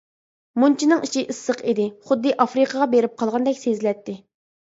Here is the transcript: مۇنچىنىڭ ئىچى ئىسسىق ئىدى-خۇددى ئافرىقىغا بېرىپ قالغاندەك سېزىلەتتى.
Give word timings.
مۇنچىنىڭ 0.61 1.03
ئىچى 1.07 1.21
ئىسسىق 1.33 1.59
ئىدى-خۇددى 1.73 2.33
ئافرىقىغا 2.45 2.87
بېرىپ 2.95 3.13
قالغاندەك 3.23 3.61
سېزىلەتتى. 3.65 4.17